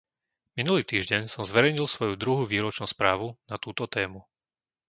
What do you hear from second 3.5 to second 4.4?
na túto tému.